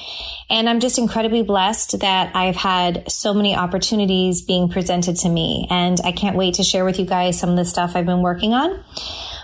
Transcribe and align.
And 0.50 0.68
I'm 0.68 0.80
just 0.80 0.98
incredibly 0.98 1.44
blessed 1.44 2.00
that 2.00 2.36
I've 2.36 2.56
had 2.56 3.12
so 3.12 3.36
many 3.36 3.56
opportunities 3.56 4.42
being 4.42 4.70
presented 4.70 5.18
to 5.18 5.30
me. 5.30 5.68
And 5.70 6.00
I 6.04 6.14
can't 6.14 6.36
wait 6.36 6.56
to 6.56 6.64
share 6.64 6.84
with 6.84 6.98
you 6.98 7.06
guys 7.06 7.40
some 7.40 7.52
of 7.52 7.58
the 7.58 7.66
stuff 7.66 7.96
I've 7.96 8.08
been 8.08 8.24
working 8.24 8.54
on. 8.54 8.84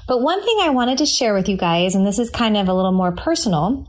But 0.07 0.23
one 0.23 0.41
thing 0.41 0.57
I 0.61 0.69
wanted 0.69 0.97
to 0.97 1.05
share 1.05 1.35
with 1.35 1.47
you 1.47 1.55
guys, 1.55 1.93
and 1.93 2.05
this 2.05 2.17
is 2.17 2.31
kind 2.31 2.57
of 2.57 2.67
a 2.67 2.73
little 2.73 2.93
more 2.93 3.11
personal, 3.11 3.87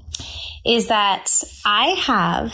is 0.67 0.89
that 0.89 1.31
I 1.65 1.95
have 2.01 2.53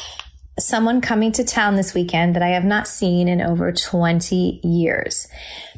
someone 0.58 1.00
coming 1.00 1.32
to 1.32 1.44
town 1.44 1.74
this 1.74 1.94
weekend 1.94 2.36
that 2.36 2.42
I 2.42 2.48
have 2.48 2.64
not 2.64 2.86
seen 2.86 3.28
in 3.28 3.40
over 3.40 3.72
20 3.72 4.60
years. 4.62 5.26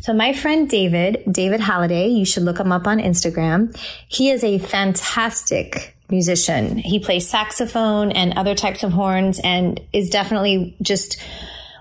So 0.01 0.13
my 0.13 0.33
friend 0.33 0.69
David, 0.69 1.23
David 1.31 1.61
Halliday, 1.61 2.09
you 2.09 2.25
should 2.25 2.43
look 2.43 2.59
him 2.59 2.73
up 2.73 2.87
on 2.87 2.99
Instagram. 2.99 3.77
He 4.09 4.31
is 4.31 4.45
a 4.45 4.59
fantastic 4.59 5.97
musician. 6.11 6.77
He 6.77 6.99
plays 6.99 7.29
saxophone 7.29 8.13
and 8.13 8.37
other 8.39 8.55
types 8.55 8.83
of 8.83 8.93
horns 8.93 9.41
and 9.43 9.81
is 9.93 10.11
definitely 10.11 10.77
just 10.83 11.21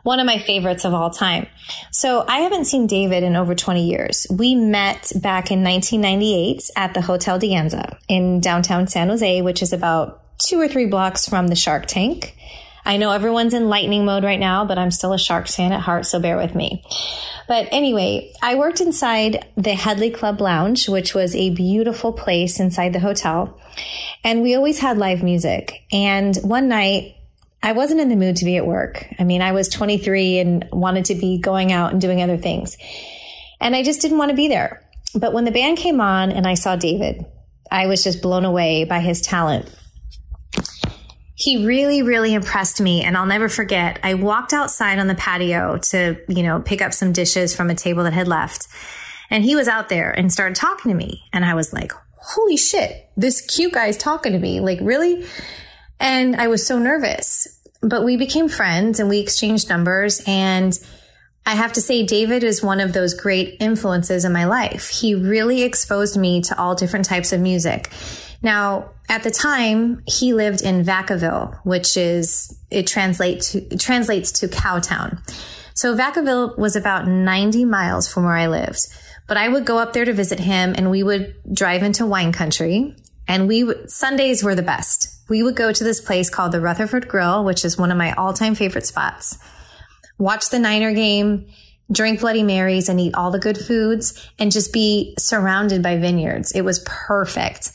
one 0.04 0.20
of 0.20 0.26
my 0.26 0.38
favorites 0.38 0.86
of 0.86 0.94
all 0.94 1.10
time. 1.10 1.48
So 1.92 2.24
I 2.28 2.40
haven't 2.40 2.66
seen 2.66 2.86
David 2.86 3.24
in 3.24 3.36
over 3.36 3.56
20 3.56 3.88
years. 3.88 4.28
We 4.30 4.54
met 4.54 5.12
back 5.16 5.52
in 5.52 5.64
1998 5.64 6.70
at 6.76 6.94
the 6.94 7.02
Hotel 7.02 7.40
De 7.40 7.50
Anza 7.50 7.98
in 8.08 8.40
downtown 8.40 8.88
San 8.88 9.10
Jose, 9.10 9.42
which 9.42 9.64
is 9.64 9.74
about 9.74 10.22
two 10.38 10.60
or 10.60 10.68
three 10.68 10.86
blocks 10.86 11.28
from 11.28 11.48
the 11.48 11.56
Shark 11.56 11.88
Tank. 11.88 12.36
I 12.86 12.98
know 12.98 13.12
everyone's 13.12 13.54
in 13.54 13.68
lightning 13.68 14.06
mode 14.06 14.24
right 14.24 14.40
now, 14.40 14.64
but 14.64 14.78
I'm 14.78 14.92
still 14.92 15.14
a 15.14 15.18
Sharks 15.18 15.56
fan 15.56 15.72
at 15.72 15.82
heart, 15.82 16.06
so 16.06 16.20
bear 16.20 16.38
with 16.38 16.54
me. 16.54 16.84
But 17.48 17.68
anyway, 17.72 18.32
I 18.42 18.56
worked 18.56 18.80
inside 18.80 19.46
the 19.56 19.74
Hedley 19.74 20.12
Club 20.12 20.40
Lounge, 20.40 20.88
which 20.88 21.16
was 21.16 21.36
a 21.36 21.50
beautiful 21.50 22.14
place 22.14 22.60
inside 22.60 22.94
the 22.94 23.00
hotel. 23.00 23.60
And 24.24 24.44
we 24.44 24.56
always 24.56 24.80
had 24.80 24.98
live 24.98 25.24
music. 25.24 25.84
And 25.92 26.36
one 26.38 26.68
night, 26.68 27.16
I 27.64 27.72
wasn't 27.72 28.02
in 28.02 28.10
the 28.10 28.16
mood 28.16 28.36
to 28.38 28.46
be 28.46 28.58
at 28.58 28.68
work. 28.68 29.08
I 29.18 29.24
mean, 29.24 29.42
I 29.42 29.52
was 29.52 29.70
23 29.70 30.38
and 30.38 30.70
wanted 30.72 31.06
to 31.06 31.16
be 31.16 31.40
going 31.40 31.72
out 31.72 31.92
and 31.92 32.00
doing 32.00 32.22
other 32.22 32.38
things. 32.38 32.78
And 33.60 33.76
I 33.76 33.82
just 33.82 34.02
didn't 34.02 34.20
want 34.20 34.30
to 34.30 34.36
be 34.36 34.48
there. 34.48 34.88
But 35.16 35.34
when 35.34 35.46
the 35.46 35.52
band 35.52 35.78
came 35.78 36.00
on 36.00 36.32
and 36.32 36.46
I 36.46 36.54
saw 36.54 36.76
David, 36.76 37.26
I 37.72 37.88
was 37.88 38.04
just 38.04 38.22
blown 38.22 38.46
away 38.46 38.84
by 38.84 39.00
his 39.00 39.22
talent 39.22 39.74
he 41.36 41.66
really, 41.66 42.02
really 42.02 42.34
impressed 42.34 42.80
me. 42.80 43.04
And 43.04 43.18
I'll 43.18 43.26
never 43.26 43.50
forget, 43.50 44.00
I 44.04 44.14
walked 44.14 44.54
outside 44.54 45.00
on 45.00 45.08
the 45.08 45.16
patio 45.16 45.78
to, 45.78 46.18
you 46.30 46.44
know, 46.44 46.62
pick 46.62 46.82
up 46.82 46.94
some 46.94 47.12
dishes 47.12 47.54
from 47.54 47.70
a 47.70 47.76
table 47.76 48.06
that 48.06 48.14
had 48.14 48.28
left. 48.28 48.68
And 49.30 49.44
he 49.44 49.56
was 49.56 49.68
out 49.68 49.90
there 49.90 50.12
and 50.12 50.32
started 50.32 50.56
talking 50.56 50.92
to 50.92 50.98
me. 50.98 51.24
And 51.34 51.44
I 51.44 51.54
was 51.54 51.74
like, 51.74 51.92
holy 52.14 52.56
shit, 52.56 53.10
this 53.18 53.42
cute 53.42 53.74
guy's 53.74 53.98
talking 53.98 54.32
to 54.32 54.40
me. 54.40 54.62
Like, 54.62 54.80
really? 54.82 55.26
And 56.00 56.38
I 56.38 56.48
was 56.48 56.66
so 56.66 56.80
nervous. 56.80 57.48
But 57.82 58.06
we 58.06 58.16
became 58.16 58.48
friends 58.48 59.00
and 59.00 59.10
we 59.10 59.20
exchanged 59.20 59.70
numbers. 59.70 60.22
And 60.26 60.78
I 61.46 61.56
have 61.56 61.74
to 61.74 61.82
say, 61.82 62.04
David 62.04 62.44
is 62.44 62.64
one 62.64 62.80
of 62.80 62.94
those 62.94 63.14
great 63.14 63.58
influences 63.60 64.24
in 64.24 64.32
my 64.32 64.46
life. 64.46 64.90
He 64.90 65.14
really 65.16 65.64
exposed 65.64 66.18
me 66.18 66.42
to 66.44 66.58
all 66.58 66.76
different 66.76 67.06
types 67.06 67.34
of 67.34 67.42
music. 67.42 67.92
Now, 68.46 68.92
at 69.10 69.24
the 69.24 69.32
time, 69.32 70.04
he 70.06 70.32
lived 70.32 70.62
in 70.62 70.84
Vacaville, 70.84 71.58
which 71.64 71.98
is, 71.98 72.56
it 72.70 72.86
translates 72.86 73.54
to, 73.54 73.74
it 73.74 73.80
translates 73.80 74.32
to 74.34 74.48
Cowtown. 74.48 75.18
So 75.74 75.96
Vacaville 75.96 76.56
was 76.56 76.76
about 76.76 77.08
90 77.08 77.66
miles 77.66 78.08
from 78.08 78.24
where 78.24 78.36
I 78.36 78.46
lived. 78.46 78.86
But 79.28 79.38
I 79.38 79.50
would 79.50 79.66
go 79.66 79.80
up 79.80 79.94
there 79.94 80.06
to 80.06 80.14
visit 80.14 80.40
him 80.40 80.76
and 80.78 80.92
we 80.92 81.02
would 81.02 81.34
drive 81.52 81.82
into 81.82 82.06
wine 82.06 82.32
country 82.32 82.96
and 83.28 83.48
we 83.48 83.74
Sundays 83.88 84.44
were 84.44 84.54
the 84.54 84.62
best. 84.62 85.08
We 85.28 85.42
would 85.42 85.56
go 85.56 85.72
to 85.72 85.84
this 85.84 86.00
place 86.00 86.30
called 86.30 86.52
the 86.52 86.62
Rutherford 86.62 87.08
Grill, 87.08 87.44
which 87.44 87.66
is 87.66 87.80
one 87.80 87.90
of 87.90 87.98
my 87.98 88.14
all 88.14 88.32
time 88.32 88.54
favorite 88.54 88.86
spots. 88.86 89.40
Watch 90.20 90.50
the 90.50 90.60
Niner 90.60 90.94
game, 90.94 91.48
drink 91.92 92.20
Bloody 92.20 92.44
Marys 92.44 92.90
and 92.90 93.00
eat 93.00 93.16
all 93.16 93.32
the 93.32 93.40
good 93.40 93.58
foods 93.58 94.30
and 94.38 94.52
just 94.52 94.72
be 94.72 95.16
surrounded 95.18 95.82
by 95.82 95.98
vineyards. 95.98 96.52
It 96.52 96.62
was 96.62 96.86
perfect. 96.86 97.72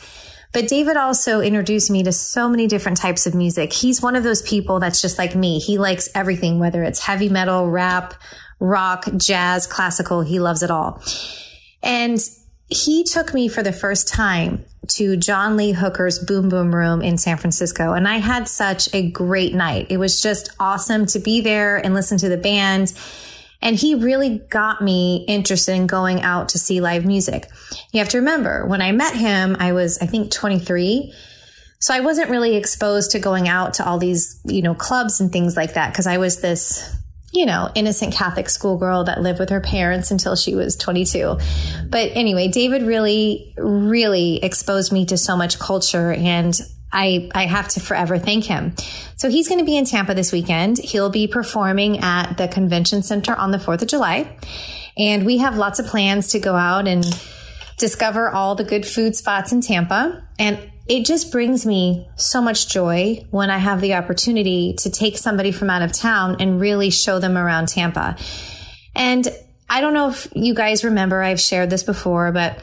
But 0.53 0.69
David 0.69 0.97
also 0.97 1.41
introduced 1.41 1.91
me 1.91 2.03
to 2.03 2.13
so 2.13 2.49
many 2.49 2.67
different 2.67 2.99
types 2.99 3.27
of 3.27 3.35
music. 3.35 3.73
He's 3.73 4.03
one 4.03 4.17
of 4.17 4.25
those 4.25 4.43
people 4.43 4.81
that's 4.81 5.01
just 5.01 5.17
like 5.17 5.37
me. 5.37 5.61
He 5.61 5.79
likes 5.79 6.09
everything, 6.15 6.59
whether 6.59 6.83
it's 6.83 7.01
heavy 7.01 7.29
metal, 7.29 7.71
rap, 7.71 8.15
rock, 8.59 9.07
jazz, 9.17 9.67
classical. 9.67 10.23
He 10.23 10.41
loves 10.41 10.63
it 10.63 10.71
all. 10.71 11.03
And 11.83 12.19
he 12.69 13.05
took 13.05 13.33
me 13.33 13.49
for 13.49 13.63
the 13.63 13.73
first 13.73 14.09
time 14.09 14.65
to 14.89 15.17
John 15.17 15.57
Lee 15.57 15.73
Hooker's 15.73 16.19
Boom 16.19 16.49
Boom 16.49 16.75
Room 16.75 17.01
in 17.01 17.17
San 17.17 17.37
Francisco. 17.37 17.93
And 17.93 18.09
I 18.09 18.17
had 18.17 18.49
such 18.49 18.93
a 18.93 19.09
great 19.09 19.55
night. 19.55 19.87
It 19.89 19.99
was 19.99 20.21
just 20.21 20.51
awesome 20.59 21.07
to 21.07 21.21
be 21.21 21.41
there 21.41 21.77
and 21.77 21.95
listen 21.95 22.19
to 22.19 22.29
the 22.29 22.37
band 22.37 22.93
and 23.63 23.77
he 23.77 23.95
really 23.95 24.39
got 24.39 24.81
me 24.81 25.25
interested 25.29 25.75
in 25.75 25.87
going 25.87 26.23
out 26.23 26.51
to 26.51 26.59
see 26.59 26.81
live 26.81 27.05
music. 27.05 27.49
You 27.93 28.01
have 28.01 28.09
to 28.11 28.19
remember, 28.19 28.67
when 28.67 28.81
I 28.81 28.93
met 28.93 29.15
him, 29.15 29.57
I 29.59 29.73
was, 29.73 29.99
I 29.99 30.07
think, 30.07 30.31
23. 30.31 31.13
So 31.79 31.95
I 31.95 32.01
wasn't 32.01 32.31
really 32.31 32.57
exposed 32.57 33.13
to 33.13 33.19
going 33.19 33.49
out 33.49 33.75
to 33.75 33.87
all 33.87 33.99
these, 33.99 34.41
you 34.45 34.63
know, 34.63 34.75
clubs 34.75 35.21
and 35.21 35.33
things 35.33 35.57
like 35.57 35.75
that 35.75 35.93
because 35.93 36.07
I 36.07 36.19
was 36.19 36.41
this, 36.41 36.95
you 37.33 37.47
know, 37.47 37.71
innocent 37.75 38.15
Catholic 38.15 38.49
schoolgirl 38.49 39.05
that 39.05 39.23
lived 39.23 39.39
with 39.39 39.51
her 39.51 39.61
parents 39.61 40.11
until 40.11 40.37
she 40.37 40.55
was 40.55 40.77
22. 40.77 41.39
But 41.89 42.11
anyway, 42.15 42.49
David 42.49 42.83
really, 42.83 43.55
really 43.57 44.43
exposed 44.43 44.93
me 44.93 45.07
to 45.07 45.17
so 45.17 45.37
much 45.37 45.59
culture 45.59 46.13
and 46.13 46.59
I, 46.93 47.31
I 47.35 47.47
have 47.47 47.69
to 47.69 47.81
forever 47.81 48.19
thank 48.19 48.45
him. 48.45 48.75
So 49.17 49.29
he's 49.29 49.49
going 49.49 49.61
to 49.61 49.65
be 49.65 49.77
in 49.77 49.85
Tampa 49.85 50.15
this 50.15 50.33
weekend. 50.33 50.79
He'll 50.79 51.11
be 51.11 51.27
performing 51.27 52.01
at 52.01 52.35
the 52.35 52.49
convention 52.49 53.03
center 53.03 53.35
on 53.35 53.51
the 53.51 53.59
4th 53.59 53.83
of 53.83 53.89
July. 53.89 54.37
And 54.97 55.25
we 55.25 55.39
have 55.39 55.57
lots 55.57 55.79
of 55.79 55.87
plans 55.87 56.29
to 56.33 56.41
go 56.41 56.57
out 56.57 56.89
and 56.89 57.05
discover 57.79 58.29
all 58.29 58.55
the 58.55 58.65
good 58.65 58.87
food 58.87 59.17
spots 59.17 59.53
in 59.53 59.61
Tampa. 59.61 60.23
And 60.39 60.71
it 60.89 61.07
just 61.07 61.31
brings 61.31 61.65
me 61.65 62.09
so 62.17 62.43
much 62.43 62.69
joy 62.69 63.25
when 63.31 63.49
I 63.49 63.59
have 63.59 63.81
the 63.81 63.95
opportunity 63.95 64.75
to 64.79 64.91
take 64.91 65.17
somebody 65.17 65.53
from 65.53 65.71
out 65.71 65.83
of 65.83 65.93
town 65.93 66.37
and 66.41 66.61
really 66.61 66.91
show 66.91 67.21
them 67.21 67.39
around 67.39 67.69
Tampa. 67.69 68.17
And 68.95 69.29
I 69.69 69.81
don't 69.81 69.95
know 69.95 70.09
if 70.09 70.27
you 70.35 70.53
guys 70.53 70.83
remember, 70.83 71.23
I've 71.23 71.41
shared 71.41 71.71
this 71.71 71.85
before, 71.85 72.33
but 72.33 72.59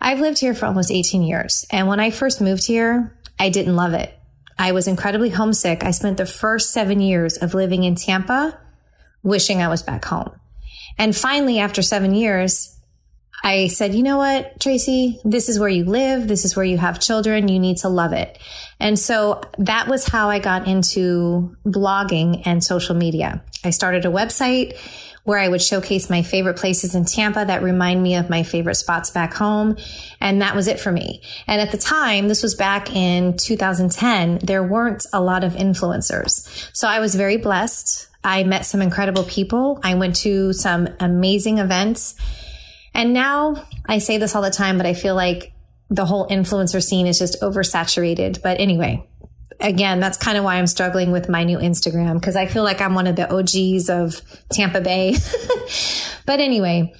I've 0.00 0.20
lived 0.20 0.38
here 0.38 0.54
for 0.54 0.64
almost 0.64 0.90
18 0.90 1.22
years. 1.22 1.66
And 1.70 1.88
when 1.88 2.00
I 2.00 2.10
first 2.10 2.40
moved 2.40 2.66
here, 2.66 3.17
I 3.38 3.48
didn't 3.50 3.76
love 3.76 3.94
it. 3.94 4.14
I 4.58 4.72
was 4.72 4.88
incredibly 4.88 5.30
homesick. 5.30 5.84
I 5.84 5.92
spent 5.92 6.16
the 6.16 6.26
first 6.26 6.70
seven 6.72 7.00
years 7.00 7.36
of 7.36 7.54
living 7.54 7.84
in 7.84 7.94
Tampa 7.94 8.58
wishing 9.22 9.62
I 9.62 9.68
was 9.68 9.82
back 9.82 10.04
home. 10.04 10.32
And 10.96 11.14
finally, 11.14 11.58
after 11.58 11.80
seven 11.80 12.14
years, 12.14 12.77
I 13.42 13.68
said, 13.68 13.94
you 13.94 14.02
know 14.02 14.18
what, 14.18 14.60
Tracy, 14.60 15.20
this 15.24 15.48
is 15.48 15.58
where 15.58 15.68
you 15.68 15.84
live. 15.84 16.26
This 16.28 16.44
is 16.44 16.56
where 16.56 16.64
you 16.64 16.78
have 16.78 17.00
children. 17.00 17.48
You 17.48 17.58
need 17.58 17.78
to 17.78 17.88
love 17.88 18.12
it. 18.12 18.38
And 18.80 18.98
so 18.98 19.40
that 19.58 19.88
was 19.88 20.08
how 20.08 20.28
I 20.28 20.38
got 20.38 20.66
into 20.66 21.56
blogging 21.64 22.42
and 22.44 22.62
social 22.62 22.94
media. 22.94 23.42
I 23.64 23.70
started 23.70 24.04
a 24.04 24.08
website 24.08 24.76
where 25.28 25.38
I 25.38 25.48
would 25.48 25.60
showcase 25.60 26.08
my 26.08 26.22
favorite 26.22 26.56
places 26.56 26.94
in 26.94 27.04
Tampa 27.04 27.44
that 27.44 27.62
remind 27.62 28.02
me 28.02 28.14
of 28.14 28.30
my 28.30 28.42
favorite 28.42 28.76
spots 28.76 29.10
back 29.10 29.34
home. 29.34 29.76
And 30.22 30.40
that 30.40 30.56
was 30.56 30.68
it 30.68 30.80
for 30.80 30.90
me. 30.90 31.20
And 31.46 31.60
at 31.60 31.70
the 31.70 31.76
time, 31.76 32.28
this 32.28 32.42
was 32.42 32.54
back 32.54 32.94
in 32.96 33.36
2010, 33.36 34.38
there 34.42 34.62
weren't 34.62 35.04
a 35.12 35.20
lot 35.20 35.44
of 35.44 35.52
influencers. 35.52 36.48
So 36.72 36.88
I 36.88 37.00
was 37.00 37.14
very 37.14 37.36
blessed. 37.36 38.08
I 38.24 38.44
met 38.44 38.64
some 38.64 38.80
incredible 38.80 39.24
people. 39.24 39.80
I 39.82 39.96
went 39.96 40.16
to 40.16 40.54
some 40.54 40.88
amazing 40.98 41.58
events. 41.58 42.14
And 42.98 43.12
now 43.12 43.64
I 43.86 43.98
say 43.98 44.18
this 44.18 44.34
all 44.34 44.42
the 44.42 44.50
time, 44.50 44.76
but 44.76 44.84
I 44.84 44.92
feel 44.92 45.14
like 45.14 45.52
the 45.88 46.04
whole 46.04 46.26
influencer 46.26 46.82
scene 46.82 47.06
is 47.06 47.16
just 47.16 47.40
oversaturated. 47.40 48.42
But 48.42 48.58
anyway, 48.58 49.08
again, 49.60 50.00
that's 50.00 50.18
kind 50.18 50.36
of 50.36 50.42
why 50.42 50.56
I'm 50.56 50.66
struggling 50.66 51.12
with 51.12 51.28
my 51.28 51.44
new 51.44 51.58
Instagram 51.58 52.14
because 52.14 52.34
I 52.34 52.46
feel 52.46 52.64
like 52.64 52.80
I'm 52.80 52.96
one 52.96 53.06
of 53.06 53.14
the 53.14 53.32
OGs 53.32 53.88
of 53.88 54.20
Tampa 54.50 54.80
Bay. 54.80 55.14
but 56.26 56.40
anyway, 56.40 56.92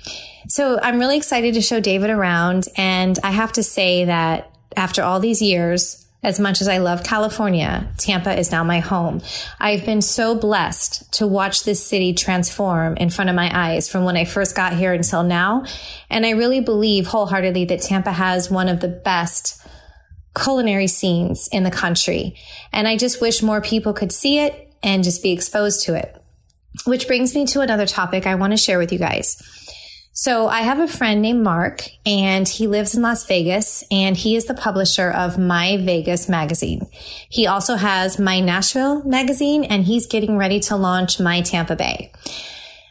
so 0.46 0.78
I'm 0.80 1.00
really 1.00 1.16
excited 1.16 1.54
to 1.54 1.60
show 1.60 1.80
David 1.80 2.10
around. 2.10 2.68
And 2.76 3.18
I 3.24 3.32
have 3.32 3.52
to 3.54 3.64
say 3.64 4.04
that 4.04 4.54
after 4.76 5.02
all 5.02 5.18
these 5.18 5.42
years, 5.42 6.06
as 6.22 6.40
much 6.40 6.60
as 6.60 6.66
I 6.66 6.78
love 6.78 7.04
California, 7.04 7.92
Tampa 7.96 8.36
is 8.36 8.50
now 8.50 8.64
my 8.64 8.80
home. 8.80 9.22
I've 9.60 9.86
been 9.86 10.02
so 10.02 10.34
blessed 10.34 11.12
to 11.14 11.26
watch 11.26 11.62
this 11.62 11.84
city 11.84 12.12
transform 12.12 12.96
in 12.96 13.10
front 13.10 13.30
of 13.30 13.36
my 13.36 13.50
eyes 13.54 13.88
from 13.88 14.04
when 14.04 14.16
I 14.16 14.24
first 14.24 14.56
got 14.56 14.74
here 14.74 14.92
until 14.92 15.22
now. 15.22 15.64
And 16.10 16.26
I 16.26 16.30
really 16.30 16.60
believe 16.60 17.06
wholeheartedly 17.06 17.66
that 17.66 17.82
Tampa 17.82 18.12
has 18.12 18.50
one 18.50 18.68
of 18.68 18.80
the 18.80 18.88
best 18.88 19.64
culinary 20.34 20.88
scenes 20.88 21.48
in 21.52 21.62
the 21.62 21.70
country. 21.70 22.36
And 22.72 22.88
I 22.88 22.96
just 22.96 23.20
wish 23.20 23.42
more 23.42 23.60
people 23.60 23.92
could 23.92 24.12
see 24.12 24.40
it 24.40 24.74
and 24.82 25.04
just 25.04 25.22
be 25.22 25.30
exposed 25.30 25.84
to 25.84 25.94
it. 25.94 26.14
Which 26.84 27.06
brings 27.06 27.34
me 27.34 27.46
to 27.46 27.60
another 27.60 27.86
topic 27.86 28.26
I 28.26 28.34
want 28.34 28.52
to 28.52 28.56
share 28.56 28.78
with 28.78 28.92
you 28.92 28.98
guys. 28.98 29.40
So 30.20 30.48
I 30.48 30.62
have 30.62 30.80
a 30.80 30.88
friend 30.88 31.22
named 31.22 31.44
Mark 31.44 31.90
and 32.04 32.48
he 32.48 32.66
lives 32.66 32.96
in 32.96 33.02
Las 33.02 33.24
Vegas 33.26 33.84
and 33.88 34.16
he 34.16 34.34
is 34.34 34.46
the 34.46 34.52
publisher 34.52 35.08
of 35.08 35.38
My 35.38 35.76
Vegas 35.76 36.28
magazine. 36.28 36.88
He 37.28 37.46
also 37.46 37.76
has 37.76 38.18
My 38.18 38.40
Nashville 38.40 39.04
magazine 39.04 39.62
and 39.62 39.84
he's 39.84 40.08
getting 40.08 40.36
ready 40.36 40.58
to 40.58 40.74
launch 40.74 41.20
My 41.20 41.40
Tampa 41.40 41.76
Bay. 41.76 42.10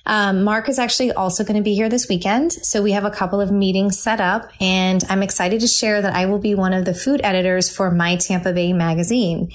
Um, 0.05 0.45
Mark 0.45 0.69
is 0.69 0.79
actually 0.79 1.11
also 1.11 1.43
going 1.43 1.57
to 1.57 1.63
be 1.63 1.75
here 1.75 1.89
this 1.89 2.07
weekend. 2.07 2.53
So 2.53 2.81
we 2.81 2.93
have 2.93 3.03
a 3.03 3.11
couple 3.11 3.41
of 3.41 3.51
meetings 3.51 3.99
set 3.99 4.21
up 4.21 4.49
and 4.61 5.03
I'm 5.09 5.21
excited 5.21 5.59
to 5.59 5.67
share 5.67 6.01
that 6.01 6.15
I 6.15 6.27
will 6.27 6.39
be 6.39 6.55
one 6.55 6.71
of 6.71 6.85
the 6.85 6.93
food 6.93 7.19
editors 7.25 7.69
for 7.69 7.91
My 7.91 8.15
Tampa 8.15 8.53
Bay 8.53 8.71
magazine. 8.71 9.51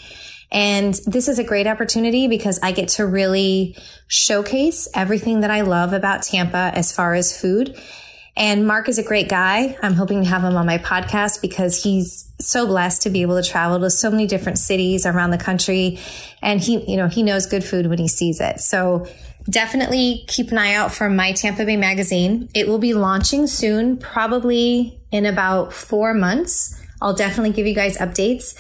And 0.52 0.94
this 1.06 1.28
is 1.28 1.38
a 1.38 1.44
great 1.44 1.66
opportunity 1.66 2.28
because 2.28 2.60
I 2.62 2.72
get 2.72 2.90
to 2.90 3.06
really 3.06 3.75
showcase 4.06 4.87
everything 4.94 5.40
that 5.40 5.50
I 5.50 5.62
love 5.62 5.94
about 5.94 6.22
Tampa 6.22 6.70
as 6.75 6.93
far 6.93 7.14
as 7.14 7.37
food. 7.37 7.76
And 8.37 8.66
Mark 8.66 8.88
is 8.88 8.99
a 8.99 9.02
great 9.02 9.28
guy. 9.28 9.76
I'm 9.82 9.94
hoping 9.94 10.22
to 10.22 10.28
have 10.28 10.43
him 10.43 10.56
on 10.56 10.66
my 10.66 10.78
podcast 10.78 11.43
because 11.43 11.82
he's 11.82 12.31
so 12.38 12.66
blessed 12.66 13.02
to 13.02 13.10
be 13.10 13.22
able 13.22 13.40
to 13.40 13.49
travel 13.49 13.81
to 13.81 13.90
so 13.90 14.10
many 14.10 14.26
different 14.26 14.58
cities 14.58 15.04
around 15.06 15.31
the 15.31 15.38
country. 15.38 15.99
And 16.40 16.60
he, 16.60 16.82
you 16.90 16.96
know, 16.96 17.08
he 17.08 17.22
knows 17.22 17.46
good 17.46 17.64
food 17.64 17.87
when 17.87 17.98
he 17.98 18.08
sees 18.08 18.40
it. 18.40 18.60
So 18.60 19.06
definitely 19.48 20.25
keep 20.28 20.50
an 20.50 20.58
eye 20.58 20.75
out 20.75 20.93
for 20.93 21.10
my 21.10 21.32
Tampa 21.32 21.64
Bay 21.64 21.76
magazine. 21.76 22.48
It 22.55 22.69
will 22.69 22.78
be 22.78 22.94
launching 22.94 23.46
soon, 23.46 23.96
probably 23.98 24.98
in 25.10 25.26
about 25.26 25.72
four 25.72 26.14
months. 26.14 26.81
I'll 27.02 27.14
definitely 27.14 27.52
give 27.52 27.66
you 27.66 27.75
guys 27.75 27.99
updates, 27.99 28.54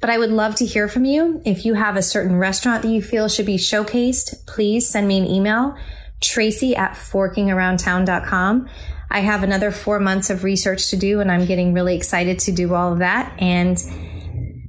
but 0.00 0.10
I 0.10 0.18
would 0.18 0.30
love 0.30 0.54
to 0.56 0.66
hear 0.66 0.86
from 0.88 1.04
you. 1.04 1.42
If 1.44 1.64
you 1.64 1.74
have 1.74 1.96
a 1.96 2.02
certain 2.02 2.36
restaurant 2.36 2.82
that 2.82 2.88
you 2.88 3.02
feel 3.02 3.28
should 3.28 3.46
be 3.46 3.56
showcased, 3.56 4.46
please 4.46 4.88
send 4.88 5.08
me 5.08 5.18
an 5.18 5.26
email, 5.26 5.76
tracy 6.20 6.76
at 6.76 6.92
forkingaroundtown.com. 6.92 8.68
I 9.10 9.20
have 9.20 9.42
another 9.42 9.70
four 9.70 9.98
months 9.98 10.30
of 10.30 10.44
research 10.44 10.90
to 10.90 10.96
do 10.96 11.20
and 11.20 11.32
I'm 11.32 11.46
getting 11.46 11.72
really 11.72 11.96
excited 11.96 12.38
to 12.40 12.52
do 12.52 12.74
all 12.74 12.92
of 12.92 12.98
that. 12.98 13.34
And 13.38 13.78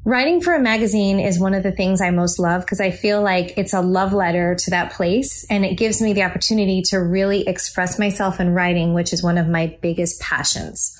Writing 0.07 0.39
for 0.39 0.55
a 0.55 0.59
magazine 0.61 1.19
is 1.19 1.37
one 1.37 1.53
of 1.53 1.63
the 1.63 1.71
things 1.73 1.99
I 1.99 2.11
most 2.11 2.39
love 2.39 2.61
because 2.61 2.79
I 2.79 2.91
feel 2.91 3.21
like 3.21 3.57
it's 3.57 3.73
a 3.73 3.81
love 3.81 4.13
letter 4.13 4.55
to 4.55 4.69
that 4.69 4.93
place 4.93 5.45
and 5.49 5.65
it 5.65 5.75
gives 5.75 6.01
me 6.01 6.13
the 6.13 6.23
opportunity 6.23 6.81
to 6.83 6.99
really 6.99 7.45
express 7.45 7.99
myself 7.99 8.39
in 8.39 8.53
writing, 8.53 8.93
which 8.93 9.11
is 9.11 9.21
one 9.21 9.37
of 9.37 9.49
my 9.49 9.77
biggest 9.81 10.21
passions. 10.21 10.96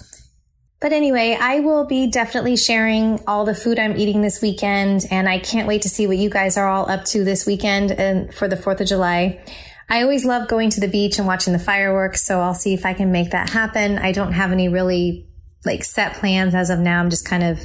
But 0.80 0.94
anyway, 0.94 1.36
I 1.40 1.60
will 1.60 1.86
be 1.86 2.06
definitely 2.08 2.56
sharing 2.56 3.20
all 3.26 3.46
the 3.46 3.56
food 3.56 3.80
I'm 3.80 3.98
eating 3.98 4.22
this 4.22 4.42
weekend, 4.42 5.06
and 5.10 5.28
I 5.28 5.40
can't 5.40 5.68
wait 5.68 5.82
to 5.82 5.90
see 5.90 6.06
what 6.06 6.18
you 6.18 6.30
guys 6.30 6.56
are 6.56 6.68
all 6.68 6.90
up 6.90 7.04
to 7.06 7.24
this 7.24 7.48
weekend 7.48 7.92
and 7.92 8.32
for 8.34 8.48
the 8.48 8.56
4th 8.56 8.82
of 8.82 8.88
July. 8.88 9.44
I 9.90 10.04
always 10.04 10.24
love 10.24 10.48
going 10.48 10.70
to 10.72 10.80
the 10.80 10.88
beach 10.88 11.18
and 11.18 11.26
watching 11.26 11.54
the 11.54 11.60
fireworks, 11.60 12.24
so 12.24 12.42
I'll 12.42 12.54
see 12.54 12.74
if 12.74 12.86
I 12.86 12.94
can 12.94 13.12
make 13.12 13.32
that 13.32 13.50
happen. 13.50 13.98
I 13.98 14.12
don't 14.12 14.34
have 14.34 14.52
any 14.52 14.70
really 14.70 15.28
like 15.66 15.84
set 15.84 16.14
plans 16.16 16.54
as 16.54 16.70
of 16.70 16.80
now. 16.80 17.00
I'm 17.00 17.10
just 17.10 17.28
kind 17.28 17.44
of 17.44 17.60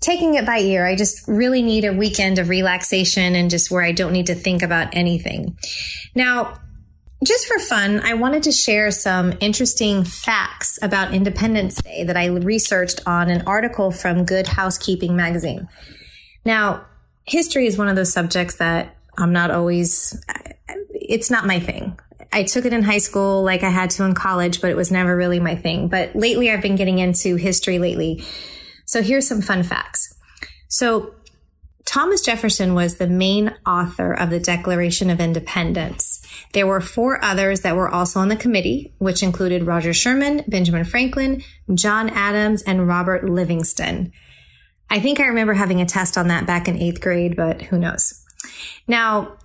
taking 0.00 0.34
it 0.34 0.44
by 0.44 0.58
ear. 0.58 0.84
I 0.86 0.96
just 0.96 1.26
really 1.26 1.62
need 1.62 1.86
a 1.86 1.92
weekend 1.92 2.38
of 2.38 2.50
relaxation 2.50 3.34
and 3.34 3.50
just 3.50 3.70
where 3.70 3.82
I 3.82 3.92
don't 3.92 4.12
need 4.12 4.26
to 4.26 4.34
think 4.34 4.62
about 4.62 4.94
anything. 4.94 5.56
Now, 6.14 6.58
just 7.22 7.46
for 7.46 7.58
fun, 7.58 8.00
I 8.00 8.14
wanted 8.14 8.42
to 8.44 8.52
share 8.52 8.90
some 8.90 9.34
interesting 9.40 10.04
facts 10.04 10.78
about 10.82 11.14
Independence 11.14 11.80
Day 11.82 12.04
that 12.04 12.16
I 12.16 12.26
researched 12.26 13.00
on 13.06 13.30
an 13.30 13.42
article 13.46 13.90
from 13.90 14.24
Good 14.24 14.46
Housekeeping 14.46 15.16
magazine. 15.16 15.68
Now, 16.44 16.84
history 17.24 17.66
is 17.66 17.78
one 17.78 17.88
of 17.88 17.96
those 17.96 18.12
subjects 18.12 18.56
that 18.56 18.96
I'm 19.16 19.32
not 19.32 19.50
always, 19.50 20.20
it's 20.90 21.30
not 21.30 21.46
my 21.46 21.60
thing. 21.60 21.98
I 22.32 22.42
took 22.42 22.64
it 22.64 22.72
in 22.72 22.82
high 22.82 22.98
school 22.98 23.44
like 23.44 23.62
I 23.62 23.70
had 23.70 23.90
to 23.90 24.04
in 24.04 24.14
college, 24.14 24.60
but 24.60 24.70
it 24.70 24.76
was 24.76 24.90
never 24.90 25.16
really 25.16 25.38
my 25.38 25.54
thing. 25.54 25.88
But 25.88 26.16
lately 26.16 26.50
I've 26.50 26.62
been 26.62 26.74
getting 26.74 26.98
into 26.98 27.36
history 27.36 27.78
lately. 27.78 28.24
So 28.86 29.02
here's 29.02 29.28
some 29.28 29.40
fun 29.40 29.62
facts. 29.62 30.12
So 30.68 31.14
Thomas 31.84 32.22
Jefferson 32.22 32.74
was 32.74 32.96
the 32.96 33.06
main 33.06 33.54
author 33.64 34.12
of 34.12 34.30
the 34.30 34.40
Declaration 34.40 35.10
of 35.10 35.20
Independence. 35.20 36.13
There 36.54 36.66
were 36.66 36.80
four 36.80 37.22
others 37.22 37.60
that 37.60 37.76
were 37.76 37.88
also 37.88 38.20
on 38.20 38.28
the 38.28 38.36
committee, 38.36 38.94
which 38.98 39.22
included 39.22 39.64
Roger 39.64 39.92
Sherman, 39.92 40.44
Benjamin 40.48 40.84
Franklin, 40.84 41.42
John 41.74 42.08
Adams, 42.10 42.62
and 42.62 42.88
Robert 42.88 43.28
Livingston. 43.28 44.12
I 44.88 45.00
think 45.00 45.20
I 45.20 45.26
remember 45.26 45.54
having 45.54 45.80
a 45.80 45.86
test 45.86 46.16
on 46.16 46.28
that 46.28 46.46
back 46.46 46.68
in 46.68 46.78
eighth 46.78 47.00
grade, 47.00 47.36
but 47.36 47.62
who 47.62 47.78
knows? 47.78 48.24
Now, 48.86 49.36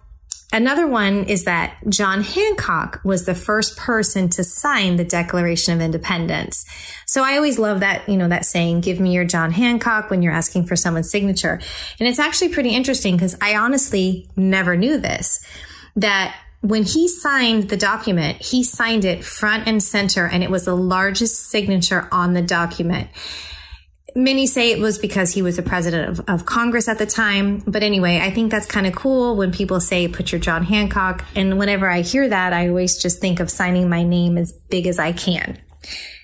Another 0.51 0.87
one 0.87 1.25
is 1.25 1.43
that 1.43 1.77
John 1.89 2.23
Hancock 2.23 3.01
was 3.03 3.25
the 3.25 3.35
first 3.35 3.77
person 3.77 4.29
to 4.29 4.43
sign 4.43 4.95
the 4.95 5.03
Declaration 5.03 5.75
of 5.75 5.79
Independence. 5.79 6.65
So 7.05 7.23
I 7.23 7.35
always 7.35 7.59
love 7.59 7.81
that, 7.81 8.09
you 8.09 8.17
know, 8.17 8.27
that 8.29 8.45
saying, 8.45 8.81
give 8.81 8.99
me 8.99 9.13
your 9.13 9.25
John 9.25 9.51
Hancock 9.51 10.09
when 10.09 10.23
you're 10.23 10.33
asking 10.33 10.65
for 10.65 10.75
someone's 10.75 11.11
signature. 11.11 11.61
And 11.99 12.09
it's 12.09 12.17
actually 12.17 12.49
pretty 12.49 12.71
interesting 12.71 13.15
because 13.15 13.37
I 13.39 13.57
honestly 13.57 14.27
never 14.35 14.75
knew 14.75 14.97
this, 14.97 15.39
that 15.95 16.35
when 16.61 16.83
he 16.83 17.07
signed 17.07 17.69
the 17.69 17.77
document, 17.77 18.41
he 18.41 18.63
signed 18.63 19.05
it 19.05 19.23
front 19.23 19.67
and 19.67 19.81
center 19.81 20.25
and 20.25 20.43
it 20.43 20.51
was 20.51 20.65
the 20.65 20.75
largest 20.75 21.49
signature 21.49 22.07
on 22.11 22.33
the 22.33 22.41
document. 22.41 23.09
Many 24.15 24.47
say 24.47 24.71
it 24.71 24.79
was 24.79 24.97
because 24.97 25.33
he 25.33 25.41
was 25.41 25.55
the 25.55 25.61
president 25.61 26.09
of, 26.09 26.25
of 26.27 26.45
Congress 26.45 26.89
at 26.89 26.97
the 26.97 27.05
time. 27.05 27.59
But 27.59 27.83
anyway, 27.83 28.19
I 28.21 28.31
think 28.31 28.51
that's 28.51 28.65
kind 28.65 28.87
of 28.87 28.95
cool 28.95 29.37
when 29.37 29.51
people 29.51 29.79
say, 29.79 30.07
put 30.07 30.31
your 30.31 30.41
John 30.41 30.63
Hancock. 30.63 31.23
And 31.35 31.59
whenever 31.59 31.87
I 31.89 32.01
hear 32.01 32.27
that, 32.27 32.51
I 32.51 32.67
always 32.67 33.01
just 33.01 33.21
think 33.21 33.39
of 33.39 33.49
signing 33.51 33.87
my 33.87 34.03
name 34.03 34.37
as 34.37 34.51
big 34.69 34.87
as 34.87 34.99
I 34.99 35.11
can. 35.11 35.59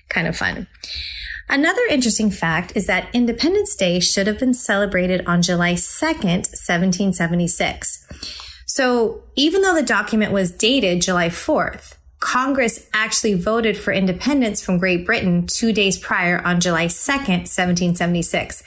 Kind 0.08 0.26
of 0.26 0.36
fun. 0.36 0.66
Another 1.48 1.82
interesting 1.88 2.30
fact 2.30 2.72
is 2.74 2.86
that 2.88 3.08
Independence 3.14 3.76
Day 3.76 4.00
should 4.00 4.26
have 4.26 4.40
been 4.40 4.52
celebrated 4.52 5.24
on 5.26 5.42
July 5.42 5.74
2nd, 5.74 6.50
1776. 6.50 8.45
So 8.76 9.22
even 9.36 9.62
though 9.62 9.74
the 9.74 9.82
document 9.82 10.32
was 10.32 10.50
dated 10.52 11.00
July 11.00 11.30
4th, 11.30 11.94
Congress 12.20 12.86
actually 12.92 13.32
voted 13.32 13.74
for 13.78 13.90
independence 13.90 14.62
from 14.62 14.76
Great 14.76 15.06
Britain 15.06 15.46
two 15.46 15.72
days 15.72 15.96
prior 15.96 16.42
on 16.44 16.60
July 16.60 16.84
2nd, 16.84 17.48
1776. 17.48 18.62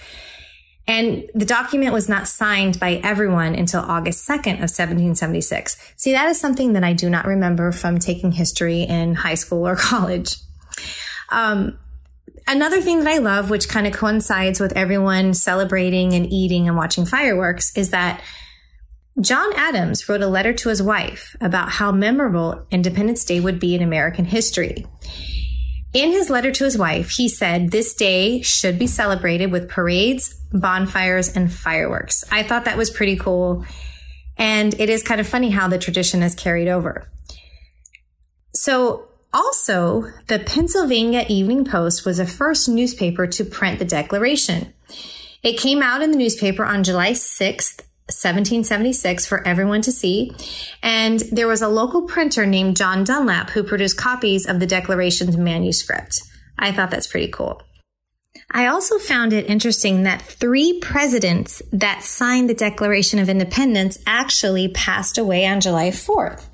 And 0.88 1.30
the 1.36 1.46
document 1.46 1.94
was 1.94 2.10
not 2.10 2.28
signed 2.28 2.80
by 2.80 2.96
everyone 3.04 3.54
until 3.54 3.82
August 3.82 4.28
2nd 4.28 4.54
of 4.54 4.72
1776. 4.72 5.78
See, 5.96 6.14
that 6.14 6.28
is 6.28 6.40
something 6.40 6.74
that 6.74 6.84
I 6.84 6.94
do 6.94 7.08
not 7.08 7.28
remember 7.28 7.72
from 7.72 8.00
taking 8.00 8.32
history 8.32 8.82
in 8.82 9.14
high 9.14 9.36
school 9.36 9.68
or 9.68 9.76
college. 9.76 10.38
Um, 11.30 11.78
another 12.48 12.82
thing 12.82 13.04
that 13.04 13.14
I 13.14 13.20
love, 13.20 13.52
which 13.52 13.70
kind 13.70 13.86
of 13.86 13.94
coincides 13.94 14.60
with 14.60 14.74
everyone 14.76 15.36
celebrating 15.36 16.14
and 16.14 16.26
eating 16.34 16.68
and 16.68 16.76
watching 16.76 17.06
fireworks, 17.06 17.78
is 17.78 17.92
that 17.92 18.24
John 19.22 19.52
Adams 19.56 20.08
wrote 20.08 20.22
a 20.22 20.28
letter 20.28 20.54
to 20.54 20.70
his 20.70 20.82
wife 20.82 21.36
about 21.42 21.70
how 21.70 21.92
memorable 21.92 22.66
Independence 22.72 23.26
Day 23.26 23.40
would 23.42 23.60
be 23.60 23.76
in 23.76 23.82
American 23.82 24.26
history. 24.26 24.86
In 25.94 26.12
his 26.12 26.30
letter 26.30 26.52
to 26.52 26.64
his 26.64 26.78
wife, 26.78 27.10
he 27.10 27.28
said 27.28 27.72
this 27.72 27.94
day 27.94 28.42
should 28.42 28.80
be 28.80 28.88
celebrated 28.88 29.52
with 29.52 29.70
parades, 29.70 30.36
bonfires, 30.54 31.36
and 31.36 31.52
fireworks. 31.52 32.24
I 32.32 32.44
thought 32.44 32.66
that 32.66 32.78
was 32.78 32.92
pretty 32.92 33.18
cool. 33.18 33.66
And 34.38 34.80
it 34.80 34.90
is 34.90 35.04
kind 35.04 35.20
of 35.20 35.28
funny 35.28 35.50
how 35.50 35.68
the 35.68 35.78
tradition 35.78 36.22
has 36.22 36.36
carried 36.36 36.70
over. 36.70 37.12
So, 38.54 39.08
also, 39.34 40.06
the 40.28 40.40
Pennsylvania 40.40 41.26
Evening 41.28 41.66
Post 41.66 42.06
was 42.06 42.18
the 42.18 42.26
first 42.26 42.70
newspaper 42.70 43.28
to 43.28 43.44
print 43.44 43.80
the 43.80 43.86
Declaration. 43.86 44.74
It 45.44 45.60
came 45.60 45.82
out 45.84 46.02
in 46.02 46.12
the 46.12 46.18
newspaper 46.18 46.66
on 46.66 46.84
July 46.84 47.12
6th, 47.12 47.82
1776 48.10 49.26
for 49.26 49.46
everyone 49.48 49.82
to 49.84 49.92
see. 49.92 50.32
And 50.84 51.20
there 51.32 51.48
was 51.48 51.62
a 51.62 51.68
local 51.68 52.04
printer 52.04 52.46
named 52.46 52.78
John 52.78 53.04
Dunlap 53.04 53.52
who 53.52 53.64
produced 53.64 53.98
copies 53.98 54.48
of 54.48 54.60
the 54.60 54.68
Declaration's 54.68 55.38
manuscript. 55.38 56.22
I 56.58 56.72
thought 56.72 56.92
that's 56.92 57.08
pretty 57.08 57.32
cool. 57.32 57.62
I 58.52 58.68
also 58.68 58.98
found 58.98 59.34
it 59.34 59.50
interesting 59.50 60.04
that 60.04 60.22
three 60.22 60.80
presidents 60.80 61.62
that 61.72 62.04
signed 62.04 62.50
the 62.50 62.54
Declaration 62.54 63.20
of 63.20 63.30
Independence 63.30 63.98
actually 64.06 64.68
passed 64.70 65.18
away 65.18 65.46
on 65.46 65.62
July 65.62 65.90
4th. 65.90 66.46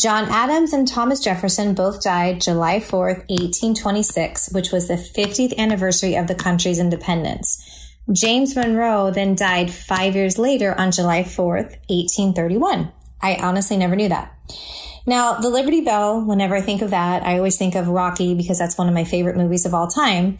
John 0.00 0.24
Adams 0.30 0.72
and 0.72 0.88
Thomas 0.88 1.20
Jefferson 1.20 1.74
both 1.74 2.02
died 2.02 2.40
July 2.40 2.78
4th, 2.78 3.28
1826, 3.28 4.50
which 4.52 4.72
was 4.72 4.88
the 4.88 4.94
50th 4.94 5.56
anniversary 5.58 6.14
of 6.14 6.28
the 6.28 6.34
country's 6.34 6.78
independence. 6.78 7.62
James 8.10 8.56
Monroe 8.56 9.10
then 9.10 9.34
died 9.34 9.70
five 9.72 10.16
years 10.16 10.38
later 10.38 10.78
on 10.78 10.90
July 10.90 11.22
4th, 11.22 11.76
1831. 11.88 12.92
I 13.20 13.36
honestly 13.36 13.76
never 13.76 13.94
knew 13.94 14.08
that. 14.08 14.36
Now, 15.06 15.34
the 15.34 15.48
Liberty 15.48 15.80
Bell, 15.80 16.24
whenever 16.24 16.54
I 16.56 16.60
think 16.60 16.82
of 16.82 16.90
that, 16.90 17.24
I 17.24 17.36
always 17.36 17.56
think 17.56 17.74
of 17.74 17.88
Rocky 17.88 18.34
because 18.34 18.58
that's 18.58 18.78
one 18.78 18.88
of 18.88 18.94
my 18.94 19.04
favorite 19.04 19.36
movies 19.36 19.66
of 19.66 19.74
all 19.74 19.88
time. 19.88 20.38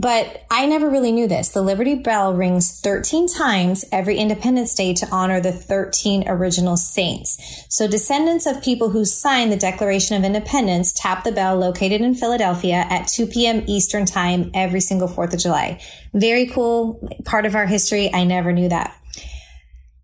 But 0.00 0.46
I 0.50 0.64
never 0.64 0.88
really 0.88 1.12
knew 1.12 1.28
this. 1.28 1.50
The 1.50 1.60
Liberty 1.60 1.94
Bell 1.94 2.32
rings 2.32 2.80
13 2.80 3.28
times 3.28 3.84
every 3.92 4.16
Independence 4.16 4.74
Day 4.74 4.94
to 4.94 5.08
honor 5.12 5.42
the 5.42 5.52
13 5.52 6.26
original 6.26 6.78
saints. 6.78 7.66
So 7.68 7.86
descendants 7.86 8.46
of 8.46 8.62
people 8.62 8.88
who 8.88 9.04
signed 9.04 9.52
the 9.52 9.58
Declaration 9.58 10.16
of 10.16 10.24
Independence 10.24 10.94
tap 10.94 11.22
the 11.22 11.32
bell 11.32 11.54
located 11.54 12.00
in 12.00 12.14
Philadelphia 12.14 12.86
at 12.88 13.08
2 13.08 13.26
p.m. 13.26 13.62
Eastern 13.66 14.06
Time 14.06 14.50
every 14.54 14.80
single 14.80 15.06
4th 15.06 15.34
of 15.34 15.40
July. 15.40 15.82
Very 16.14 16.46
cool 16.46 17.06
part 17.26 17.44
of 17.44 17.54
our 17.54 17.66
history. 17.66 18.10
I 18.14 18.24
never 18.24 18.52
knew 18.52 18.70
that. 18.70 18.96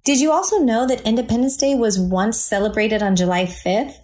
Did 0.05 0.21
you 0.21 0.31
also 0.31 0.59
know 0.59 0.87
that 0.87 1.07
Independence 1.07 1.57
Day 1.57 1.75
was 1.75 1.99
once 1.99 2.39
celebrated 2.39 3.03
on 3.03 3.17
July 3.17 3.47
5th? 3.47 3.95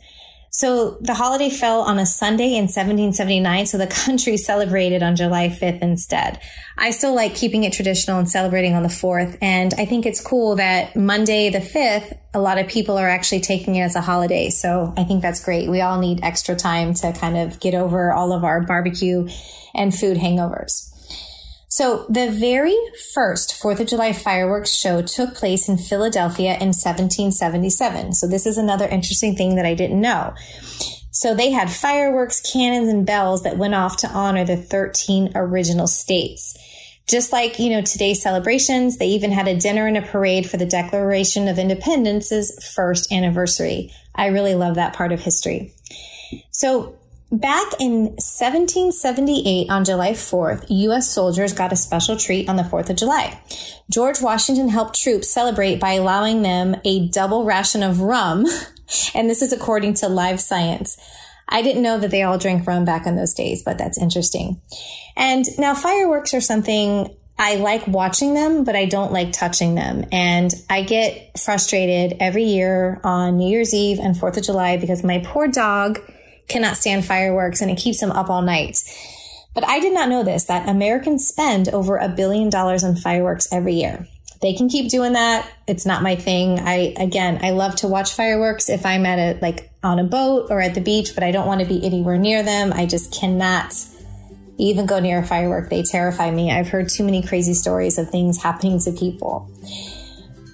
So 0.55 0.99
the 1.01 1.15
holiday 1.15 1.49
fell 1.49 1.81
on 1.81 1.99
a 1.99 2.05
Sunday 2.05 2.57
in 2.57 2.65
1779, 2.65 3.65
so 3.65 3.79
the 3.79 3.87
country 4.05 4.37
celebrated 4.37 5.03
on 5.03 5.17
July 5.17 5.49
5th 5.49 5.81
instead. 5.81 6.39
I 6.77 6.91
still 6.91 7.15
like 7.15 7.35
keeping 7.35 7.65
it 7.65 7.73
traditional 7.73 8.19
and 8.19 8.31
celebrating 8.31 8.75
on 8.75 8.83
the 8.83 8.91
4th, 8.91 9.39
and 9.41 9.73
I 9.79 9.87
think 9.87 10.05
it's 10.05 10.21
cool 10.21 10.57
that 10.57 10.95
Monday 10.95 11.49
the 11.49 11.61
5th, 11.61 12.19
a 12.35 12.39
lot 12.39 12.59
of 12.59 12.69
people 12.69 12.99
are 12.99 13.09
actually 13.09 13.41
taking 13.41 13.77
it 13.77 13.81
as 13.81 13.97
a 13.97 14.03
holiday. 14.03 14.51
So 14.51 14.93
I 14.95 15.05
think 15.05 15.23
that's 15.23 15.43
great. 15.43 15.71
We 15.71 15.81
all 15.81 15.99
need 15.99 16.21
extra 16.23 16.55
time 16.55 16.93
to 16.95 17.15
kind 17.15 17.39
of 17.39 17.59
get 17.59 17.75
over 17.75 18.13
all 18.13 18.35
of 18.35 18.45
our 18.45 18.61
barbecue 18.61 19.29
and 19.75 19.95
food 19.95 20.19
hangovers. 20.19 20.92
So 21.73 22.05
the 22.11 22.31
very 22.31 22.77
first 23.15 23.59
4th 23.59 23.81
of 23.81 23.87
July 23.87 24.13
fireworks 24.13 24.75
show 24.75 25.01
took 25.01 25.35
place 25.35 25.71
in 25.71 25.79
Philadelphia 25.79 26.51
in 26.61 26.69
1777. 26.69 28.13
So 28.13 28.27
this 28.27 28.45
is 28.45 28.59
another 28.59 28.87
interesting 28.87 29.35
thing 29.37 29.55
that 29.55 29.65
I 29.65 29.73
didn't 29.73 29.99
know. 29.99 30.35
So 31.13 31.35
they 31.35 31.51
had 31.51 31.71
fireworks, 31.71 32.43
cannons, 32.43 32.91
and 32.91 33.07
bells 33.07 33.43
that 33.45 33.57
went 33.57 33.75
off 33.75 33.97
to 33.99 34.09
honor 34.09 34.45
the 34.45 34.59
13 34.59 35.33
original 35.35 35.87
states. 35.87 36.59
Just 37.09 37.33
like, 37.33 37.59
you 37.59 37.71
know, 37.71 37.81
today's 37.81 38.21
celebrations, 38.21 38.99
they 38.99 39.09
even 39.09 39.33
had 39.33 39.49
a 39.49 39.57
dinner 39.57 39.87
and 39.87 39.97
a 39.97 40.03
parade 40.03 40.51
for 40.51 40.59
the 40.59 40.67
Declaration 40.67 41.49
of 41.49 41.59
Independence's 41.59 42.53
first 42.75 43.11
anniversary. 43.11 43.91
I 44.15 44.27
really 44.27 44.55
love 44.55 44.75
that 44.75 44.93
part 44.93 45.11
of 45.11 45.21
history. 45.21 45.73
So 46.51 46.99
Back 47.33 47.81
in 47.81 48.09
1778, 48.21 49.71
on 49.71 49.87
July 49.87 50.11
4th, 50.11 50.67
U.S. 50.69 51.11
soldiers 51.11 51.55
got 51.55 51.73
a 51.73 51.77
special 51.77 52.15
treat 52.15 52.47
on 52.47 52.57
the 52.57 52.63
4th 52.63 52.91
of 52.91 52.97
July. 52.97 53.41
George 53.89 54.21
Washington 54.21 54.69
helped 54.69 55.01
troops 55.03 55.31
celebrate 55.31 55.81
by 55.81 55.95
allowing 55.95 56.43
them 56.43 56.77
a 56.85 57.09
double 57.09 57.47
ration 57.47 57.83
of 57.83 58.03
rum, 58.03 58.45
and 59.15 59.31
this 59.31 59.41
is 59.41 59.51
according 59.51 59.95
to 59.95 60.11
Live 60.11 60.43
Science. 60.43 60.99
I 61.49 61.63
didn't 61.63 61.83
know 61.83 61.99
that 61.99 62.11
they 62.11 62.23
all 62.23 62.37
drank 62.37 62.67
rum 62.67 62.85
back 62.85 63.07
in 63.07 63.17
those 63.17 63.33
days, 63.33 63.63
but 63.65 63.79
that's 63.79 63.97
interesting. 63.97 64.61
And 65.17 65.47
now 65.57 65.75
fireworks 65.75 66.35
are 66.35 66.41
something 66.43 67.17
I 67.39 67.55
like 67.55 67.87
watching 67.87 68.35
them, 68.35 68.65
but 68.65 68.77
I 68.77 68.85
don't 68.85 69.11
like 69.11 69.33
touching 69.33 69.75
them. 69.75 70.05
And 70.13 70.53
I 70.69 70.83
get 70.83 71.41
frustrated 71.41 72.19
every 72.21 72.45
year 72.45 73.01
on 73.03 73.39
New 73.39 73.49
Year's 73.49 73.73
Eve 73.73 74.01
and 74.01 74.15
4th 74.15 74.37
of 74.37 74.45
July 74.45 74.77
because 74.77 75.03
my 75.03 75.23
poor 75.25 75.49
dog 75.49 75.99
cannot 76.53 76.77
stand 76.77 77.05
fireworks 77.05 77.61
and 77.61 77.71
it 77.71 77.79
keeps 77.79 78.01
them 78.01 78.11
up 78.11 78.31
all 78.31 78.43
night. 78.43 78.79
But 79.55 79.67
I 79.67 79.81
did 79.81 79.93
not 79.93 80.09
know 80.09 80.23
this 80.23 80.45
that 80.45 80.69
Americans 80.69 81.27
spend 81.27 81.69
over 81.69 81.97
a 81.97 82.09
billion 82.09 82.51
dollars 82.51 82.85
on 82.85 82.97
fireworks 82.97 83.49
every 83.53 83.75
year. 83.75 84.07
They 84.41 84.55
can 84.55 84.69
keep 84.69 84.91
doing 84.91 85.13
that. 85.13 85.49
It's 85.69 85.87
not 85.87 86.03
my 86.03 86.17
thing. 86.17 86.59
I, 86.59 86.95
again, 86.99 87.39
I 87.43 87.51
love 87.51 87.77
to 87.77 87.89
watch 87.89 88.13
fireworks 88.13 88.69
if 88.69 88.85
I'm 88.85 89.07
at 89.07 89.19
a, 89.19 89.39
like 89.41 89.71
on 89.85 90.01
a 90.01 90.05
boat 90.05 90.49
or 90.51 90.61
at 90.61 90.75
the 90.75 90.81
beach, 90.81 91.15
but 91.15 91.23
I 91.23 91.31
don't 91.31 91.47
want 91.47 91.61
to 91.61 91.67
be 91.67 91.85
anywhere 91.85 92.19
near 92.19 92.43
them. 92.43 92.73
I 92.73 92.87
just 92.87 93.15
cannot 93.15 93.73
even 94.59 94.87
go 94.87 94.99
near 94.99 95.21
a 95.21 95.27
firework. 95.27 95.71
They 95.71 95.83
terrify 95.83 96.31
me. 96.33 96.51
I've 96.51 96.69
heard 96.69 96.89
too 96.89 97.05
many 97.05 97.23
crazy 97.23 97.55
stories 97.55 97.99
of 97.99 98.11
things 98.11 98.43
happening 98.43 98.81
to 98.81 98.93
people. 98.93 99.49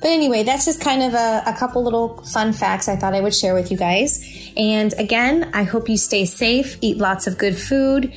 But 0.01 0.11
anyway, 0.11 0.45
that's 0.45 0.65
just 0.65 0.81
kind 0.81 1.03
of 1.03 1.15
a, 1.15 1.43
a, 1.47 1.57
couple 1.59 1.83
little 1.83 2.23
fun 2.23 2.53
facts 2.53 2.89
I 2.89 2.95
thought 2.95 3.15
I 3.15 3.21
would 3.21 3.35
share 3.35 3.55
with 3.55 3.73
you 3.73 3.77
guys. 3.77 4.25
And 4.57 4.93
again, 4.95 5.51
I 5.55 5.65
hope 5.65 5.89
you 5.89 5.97
stay 5.97 6.25
safe, 6.25 6.79
eat 6.81 6.99
lots 6.99 7.27
of 7.27 7.37
good 7.37 7.59
food. 7.59 8.15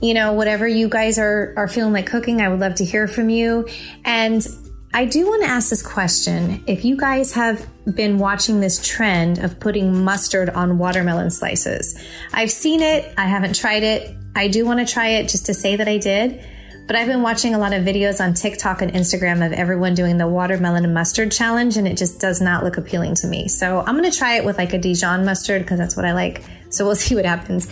You 0.00 0.14
know, 0.14 0.34
whatever 0.34 0.68
you 0.68 0.88
guys 0.88 1.18
are, 1.18 1.54
are 1.56 1.66
feeling 1.66 1.92
like 1.92 2.06
cooking, 2.06 2.40
I 2.40 2.48
would 2.48 2.60
love 2.60 2.76
to 2.76 2.84
hear 2.84 3.08
from 3.08 3.30
you. 3.30 3.66
And 4.04 4.46
I 4.94 5.06
do 5.06 5.26
want 5.26 5.42
to 5.42 5.48
ask 5.48 5.70
this 5.70 5.82
question. 5.82 6.62
If 6.66 6.84
you 6.84 6.96
guys 6.96 7.32
have 7.32 7.66
been 7.84 8.18
watching 8.18 8.60
this 8.60 8.84
trend 8.86 9.38
of 9.38 9.58
putting 9.58 10.04
mustard 10.04 10.50
on 10.50 10.78
watermelon 10.78 11.30
slices, 11.30 12.00
I've 12.32 12.50
seen 12.52 12.80
it, 12.80 13.12
I 13.18 13.26
haven't 13.26 13.56
tried 13.56 13.82
it. 13.82 14.16
I 14.36 14.46
do 14.46 14.64
want 14.64 14.78
to 14.78 14.90
try 14.90 15.08
it 15.08 15.28
just 15.28 15.46
to 15.46 15.54
say 15.54 15.76
that 15.76 15.88
I 15.88 15.98
did. 15.98 16.44
But 16.88 16.96
I've 16.96 17.06
been 17.06 17.20
watching 17.20 17.54
a 17.54 17.58
lot 17.58 17.74
of 17.74 17.84
videos 17.84 18.18
on 18.18 18.32
TikTok 18.32 18.80
and 18.80 18.90
Instagram 18.94 19.44
of 19.44 19.52
everyone 19.52 19.94
doing 19.94 20.16
the 20.16 20.26
watermelon 20.26 20.86
and 20.86 20.94
mustard 20.94 21.30
challenge, 21.30 21.76
and 21.76 21.86
it 21.86 21.98
just 21.98 22.18
does 22.18 22.40
not 22.40 22.64
look 22.64 22.78
appealing 22.78 23.14
to 23.16 23.26
me. 23.26 23.46
So 23.46 23.80
I'm 23.86 23.94
going 23.98 24.10
to 24.10 24.18
try 24.18 24.36
it 24.36 24.44
with 24.46 24.56
like 24.56 24.72
a 24.72 24.78
Dijon 24.78 25.26
mustard 25.26 25.60
because 25.60 25.78
that's 25.78 25.96
what 25.96 26.06
I 26.06 26.14
like. 26.14 26.42
So 26.70 26.86
we'll 26.86 26.96
see 26.96 27.14
what 27.14 27.26
happens. 27.26 27.70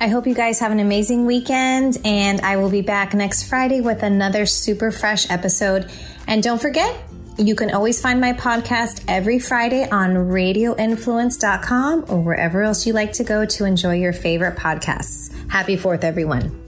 I 0.00 0.08
hope 0.08 0.26
you 0.26 0.34
guys 0.34 0.58
have 0.58 0.72
an 0.72 0.80
amazing 0.80 1.24
weekend, 1.24 1.98
and 2.04 2.40
I 2.40 2.56
will 2.56 2.68
be 2.68 2.82
back 2.82 3.14
next 3.14 3.44
Friday 3.44 3.80
with 3.80 4.02
another 4.02 4.44
super 4.44 4.90
fresh 4.90 5.30
episode. 5.30 5.88
And 6.26 6.42
don't 6.42 6.60
forget, 6.60 7.00
you 7.38 7.54
can 7.54 7.72
always 7.72 8.00
find 8.00 8.20
my 8.20 8.32
podcast 8.32 9.04
every 9.06 9.38
Friday 9.38 9.88
on 9.88 10.14
radioinfluence.com 10.14 12.06
or 12.08 12.20
wherever 12.20 12.62
else 12.64 12.88
you 12.88 12.92
like 12.92 13.12
to 13.12 13.24
go 13.24 13.46
to 13.46 13.64
enjoy 13.64 13.94
your 13.94 14.12
favorite 14.12 14.56
podcasts. 14.56 15.32
Happy 15.48 15.76
4th, 15.76 16.02
everyone. 16.02 16.61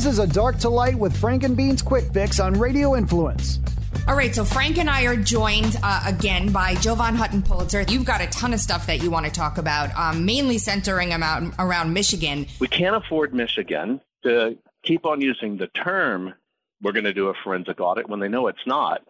This 0.00 0.14
is 0.14 0.18
a 0.18 0.26
Dark 0.26 0.56
to 0.60 0.70
Light 0.70 0.98
with 0.98 1.14
Frank 1.14 1.44
and 1.44 1.54
Beans 1.54 1.82
Quick 1.82 2.10
Fix 2.14 2.40
on 2.40 2.54
Radio 2.54 2.96
Influence. 2.96 3.60
All 4.08 4.16
right, 4.16 4.34
so 4.34 4.46
Frank 4.46 4.78
and 4.78 4.88
I 4.88 5.04
are 5.04 5.14
joined 5.14 5.78
uh, 5.82 6.02
again 6.06 6.50
by 6.50 6.74
Jovan 6.76 7.14
Hutton 7.14 7.42
Pulitzer. 7.42 7.82
You've 7.82 8.06
got 8.06 8.22
a 8.22 8.26
ton 8.28 8.54
of 8.54 8.60
stuff 8.60 8.86
that 8.86 9.02
you 9.02 9.10
want 9.10 9.26
to 9.26 9.30
talk 9.30 9.58
about, 9.58 9.94
um, 9.94 10.24
mainly 10.24 10.56
centering 10.56 11.12
around, 11.12 11.52
around 11.58 11.92
Michigan. 11.92 12.46
We 12.60 12.66
can't 12.66 12.96
afford 12.96 13.34
Michigan 13.34 14.00
to 14.22 14.56
keep 14.84 15.04
on 15.04 15.20
using 15.20 15.58
the 15.58 15.66
term 15.66 16.32
we're 16.80 16.92
going 16.92 17.04
to 17.04 17.12
do 17.12 17.28
a 17.28 17.34
forensic 17.44 17.78
audit 17.78 18.08
when 18.08 18.20
they 18.20 18.28
know 18.28 18.46
it's 18.46 18.66
not. 18.66 19.02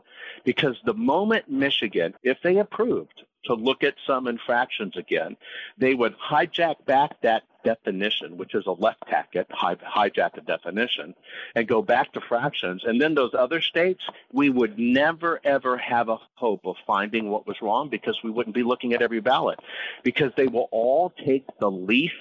Because 0.45 0.75
the 0.85 0.95
moment 0.95 1.49
Michigan, 1.49 2.15
if 2.25 2.39
they 2.43 2.59
approved 2.59 3.23
to 3.45 3.55
look 3.55 3.83
at 3.83 3.95
some 4.07 4.27
infractions 4.27 4.97
again, 4.97 5.37
they 5.79 5.95
would 5.95 6.15
hijack 6.19 6.85
back 6.87 7.21
that 7.23 7.45
definition, 7.65 8.37
which 8.37 8.55
is 8.55 8.67
a 8.67 8.73
left 8.73 9.07
tack 9.09 9.35
at 9.35 9.49
hijack 9.51 10.37
a 10.37 10.41
definition, 10.41 11.15
and 11.55 11.69
go 11.69 11.83
back 11.83 12.13
to 12.13 12.21
fractions. 12.21 12.85
And 12.85 13.01
then 13.01 13.15
those 13.15 13.35
other 13.35 13.61
states, 13.61 14.03
we 14.33 14.51
would 14.51 14.79
never, 14.79 15.41
ever 15.45 15.77
have 15.77 16.09
a 16.09 16.19
hope 16.35 16.65
of 16.65 16.77
finding 16.87 17.31
what 17.31 17.47
was 17.47 17.61
wrong 17.61 17.89
because 17.89 18.19
we 18.23 18.31
wouldn't 18.31 18.55
be 18.55 18.63
looking 18.63 18.93
at 18.93 19.03
every 19.03 19.21
ballot 19.21 19.59
because 20.03 20.33
they 20.37 20.47
will 20.47 20.69
all 20.71 21.11
take 21.25 21.45
the 21.59 21.71
least 21.71 22.15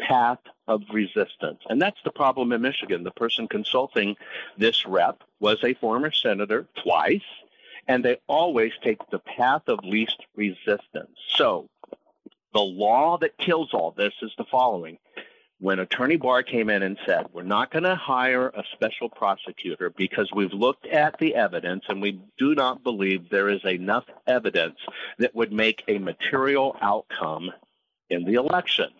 path 0.00 0.38
of 0.66 0.82
resistance. 0.92 1.60
And 1.68 1.80
that's 1.80 2.00
the 2.04 2.10
problem 2.10 2.52
in 2.52 2.62
Michigan. 2.62 3.04
The 3.04 3.10
person 3.10 3.48
consulting 3.48 4.16
this 4.56 4.86
rep 4.86 5.22
was 5.40 5.62
a 5.62 5.74
former 5.74 6.10
senator 6.10 6.66
twice 6.82 7.20
and 7.90 8.04
they 8.04 8.18
always 8.28 8.70
take 8.84 9.00
the 9.10 9.18
path 9.18 9.62
of 9.66 9.80
least 9.82 10.24
resistance. 10.36 11.10
So 11.34 11.68
the 12.54 12.60
law 12.60 13.18
that 13.18 13.36
kills 13.36 13.74
all 13.74 13.90
this 13.90 14.14
is 14.22 14.30
the 14.38 14.44
following. 14.44 14.98
When 15.58 15.80
Attorney 15.80 16.14
Barr 16.14 16.44
came 16.44 16.70
in 16.70 16.84
and 16.84 16.96
said, 17.04 17.26
We're 17.32 17.42
not 17.42 17.72
going 17.72 17.82
to 17.82 17.96
hire 17.96 18.46
a 18.50 18.62
special 18.74 19.08
prosecutor 19.08 19.90
because 19.90 20.30
we've 20.32 20.52
looked 20.52 20.86
at 20.86 21.18
the 21.18 21.34
evidence 21.34 21.84
and 21.88 22.00
we 22.00 22.20
do 22.38 22.54
not 22.54 22.84
believe 22.84 23.28
there 23.28 23.48
is 23.48 23.64
enough 23.64 24.04
evidence 24.24 24.78
that 25.18 25.34
would 25.34 25.52
make 25.52 25.82
a 25.88 25.98
material 25.98 26.76
outcome 26.80 27.50
in 28.08 28.24
the 28.24 28.34
election. 28.34 28.90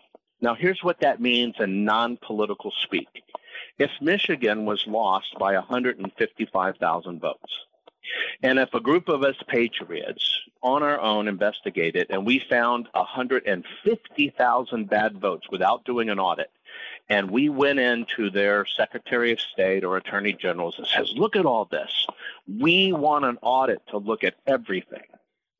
Now, 0.41 0.53
here's 0.53 0.83
what 0.83 0.99
that 0.99 1.21
means 1.21 1.55
in 1.61 1.85
non 1.85 2.17
political 2.17 2.73
speak. 2.83 3.23
If 3.79 3.91
Michigan 4.01 4.65
was 4.65 4.85
lost 4.85 5.33
by 5.39 5.53
155,000 5.53 7.21
votes, 7.21 7.53
And 8.43 8.59
if 8.59 8.73
a 8.73 8.79
group 8.79 9.09
of 9.09 9.23
us 9.23 9.35
patriots 9.47 10.39
on 10.61 10.83
our 10.83 10.99
own 10.99 11.27
investigated 11.27 12.07
and 12.09 12.25
we 12.25 12.39
found 12.39 12.87
150,000 12.93 14.89
bad 14.89 15.19
votes 15.19 15.47
without 15.51 15.85
doing 15.85 16.09
an 16.09 16.19
audit, 16.19 16.51
and 17.09 17.29
we 17.29 17.49
went 17.49 17.79
into 17.79 18.29
their 18.29 18.65
Secretary 18.65 19.31
of 19.31 19.39
State 19.39 19.83
or 19.83 19.97
Attorney 19.97 20.33
Generals 20.33 20.75
and 20.77 20.87
says, 20.87 21.11
look 21.15 21.35
at 21.35 21.45
all 21.45 21.65
this. 21.65 22.07
We 22.47 22.93
want 22.93 23.25
an 23.25 23.37
audit 23.41 23.85
to 23.87 23.97
look 23.97 24.23
at 24.23 24.35
everything. 24.47 25.03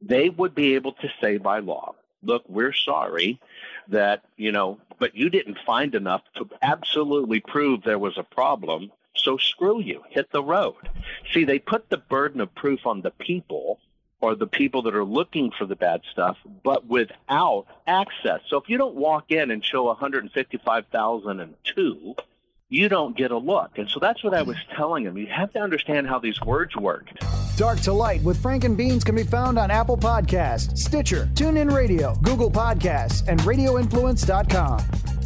They 0.01 0.29
would 0.29 0.55
be 0.55 0.75
able 0.75 0.93
to 0.93 1.09
say 1.19 1.37
by 1.37 1.59
law, 1.59 1.95
look, 2.23 2.43
we're 2.47 2.73
sorry 2.73 3.39
that, 3.89 4.23
you 4.37 4.51
know, 4.51 4.79
but 4.99 5.15
you 5.15 5.29
didn't 5.29 5.57
find 5.65 5.93
enough 5.95 6.21
to 6.37 6.49
absolutely 6.61 7.39
prove 7.39 7.83
there 7.83 7.99
was 7.99 8.17
a 8.17 8.23
problem. 8.23 8.91
So 9.15 9.37
screw 9.37 9.81
you, 9.81 10.03
hit 10.09 10.31
the 10.31 10.43
road. 10.43 10.89
See, 11.33 11.45
they 11.45 11.59
put 11.59 11.89
the 11.89 11.97
burden 11.97 12.41
of 12.41 12.53
proof 12.55 12.85
on 12.85 13.01
the 13.01 13.11
people 13.11 13.79
or 14.19 14.35
the 14.35 14.47
people 14.47 14.81
that 14.83 14.95
are 14.95 15.03
looking 15.03 15.51
for 15.57 15.65
the 15.65 15.75
bad 15.75 16.01
stuff, 16.11 16.37
but 16.63 16.85
without 16.85 17.65
access. 17.87 18.41
So 18.49 18.57
if 18.57 18.69
you 18.69 18.77
don't 18.77 18.93
walk 18.95 19.31
in 19.31 19.49
and 19.49 19.65
show 19.65 19.85
155,002, 19.85 22.15
you 22.69 22.87
don't 22.87 23.17
get 23.17 23.31
a 23.31 23.37
look. 23.37 23.77
And 23.77 23.89
so 23.89 23.99
that's 23.99 24.23
what 24.23 24.33
I 24.33 24.43
was 24.43 24.55
telling 24.75 25.05
him. 25.05 25.17
You 25.17 25.27
have 25.27 25.51
to 25.53 25.59
understand 25.59 26.07
how 26.07 26.19
these 26.19 26.39
words 26.41 26.75
work. 26.75 27.09
Dark 27.57 27.79
to 27.81 27.93
Light 27.93 28.23
with 28.23 28.41
Frank 28.41 28.63
and 28.63 28.77
Beans 28.77 29.03
can 29.03 29.15
be 29.15 29.23
found 29.23 29.59
on 29.59 29.69
Apple 29.69 29.97
Podcasts, 29.97 30.77
Stitcher, 30.77 31.29
TuneIn 31.33 31.71
Radio, 31.71 32.15
Google 32.23 32.49
Podcasts, 32.49 33.27
and 33.27 33.39
RadioInfluence.com. 33.41 35.20